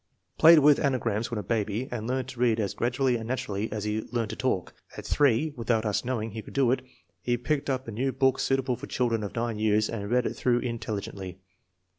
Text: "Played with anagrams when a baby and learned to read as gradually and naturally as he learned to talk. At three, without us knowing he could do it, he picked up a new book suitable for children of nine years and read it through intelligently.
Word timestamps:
"Played 0.39 0.57
with 0.57 0.79
anagrams 0.79 1.29
when 1.29 1.37
a 1.37 1.43
baby 1.43 1.87
and 1.91 2.07
learned 2.07 2.27
to 2.29 2.39
read 2.39 2.59
as 2.59 2.73
gradually 2.73 3.17
and 3.17 3.27
naturally 3.27 3.71
as 3.71 3.83
he 3.83 4.01
learned 4.11 4.31
to 4.31 4.35
talk. 4.35 4.73
At 4.97 5.05
three, 5.05 5.53
without 5.55 5.85
us 5.85 6.03
knowing 6.03 6.31
he 6.31 6.41
could 6.41 6.55
do 6.55 6.71
it, 6.71 6.81
he 7.21 7.37
picked 7.37 7.69
up 7.69 7.87
a 7.87 7.91
new 7.91 8.11
book 8.11 8.39
suitable 8.39 8.75
for 8.75 8.87
children 8.87 9.21
of 9.23 9.35
nine 9.35 9.59
years 9.59 9.89
and 9.89 10.09
read 10.09 10.25
it 10.25 10.33
through 10.33 10.61
intelligently. 10.61 11.37